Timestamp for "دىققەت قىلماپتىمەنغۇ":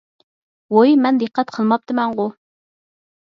1.23-2.25